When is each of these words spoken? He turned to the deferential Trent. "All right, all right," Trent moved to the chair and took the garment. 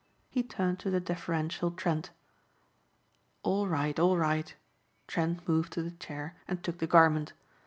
He 0.31 0.41
turned 0.41 0.79
to 0.79 0.89
the 0.89 0.99
deferential 0.99 1.69
Trent. 1.69 2.09
"All 3.43 3.67
right, 3.67 3.99
all 3.99 4.17
right," 4.17 4.55
Trent 5.05 5.47
moved 5.47 5.73
to 5.73 5.83
the 5.83 5.91
chair 5.91 6.35
and 6.47 6.63
took 6.63 6.79
the 6.79 6.87
garment. 6.87 7.33